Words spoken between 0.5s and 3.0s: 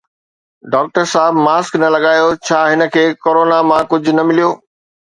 doctor صاحب mask نه لڳايو، ڇا هن